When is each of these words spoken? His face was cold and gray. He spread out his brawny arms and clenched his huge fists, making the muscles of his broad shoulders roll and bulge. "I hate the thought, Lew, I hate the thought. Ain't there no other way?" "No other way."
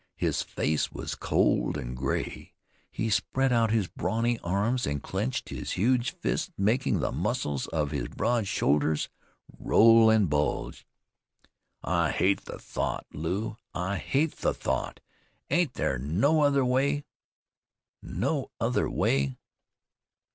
His 0.15 0.41
face 0.41 0.91
was 0.91 1.13
cold 1.13 1.77
and 1.77 1.95
gray. 1.95 2.55
He 2.89 3.11
spread 3.11 3.53
out 3.53 3.69
his 3.69 3.87
brawny 3.87 4.39
arms 4.39 4.87
and 4.87 5.03
clenched 5.03 5.49
his 5.49 5.73
huge 5.73 6.09
fists, 6.15 6.49
making 6.57 7.01
the 7.01 7.11
muscles 7.11 7.67
of 7.67 7.91
his 7.91 8.07
broad 8.07 8.47
shoulders 8.47 9.09
roll 9.59 10.09
and 10.09 10.27
bulge. 10.27 10.87
"I 11.83 12.09
hate 12.09 12.45
the 12.45 12.57
thought, 12.57 13.05
Lew, 13.13 13.57
I 13.75 13.97
hate 13.97 14.37
the 14.37 14.55
thought. 14.55 15.01
Ain't 15.51 15.75
there 15.75 15.99
no 15.99 16.41
other 16.41 16.65
way?" 16.65 17.03
"No 18.01 18.49
other 18.59 18.89
way." 18.89 19.37